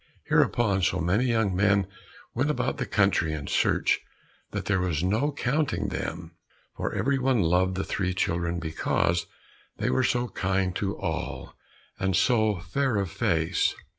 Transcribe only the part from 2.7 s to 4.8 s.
the country in search, that there